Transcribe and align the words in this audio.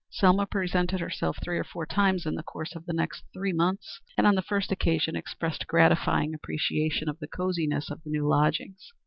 Selma 0.09 0.47
presented 0.47 0.99
herself 0.99 1.37
three 1.43 1.59
or 1.59 1.63
four 1.63 1.85
times 1.85 2.25
in 2.25 2.33
the 2.33 2.41
course 2.41 2.73
of 2.73 2.87
the 2.87 2.91
next 2.93 3.23
three 3.35 3.53
months, 3.53 4.01
and 4.17 4.25
on 4.25 4.33
the 4.33 4.41
first 4.41 4.71
occasion 4.71 5.15
expressed 5.15 5.67
gratifying 5.67 6.33
appreciation 6.33 7.07
of 7.07 7.19
the 7.19 7.27
cosiness 7.27 7.91
of 7.91 8.01
the 8.01 8.09
new 8.09 8.27
lodgings. 8.27 8.91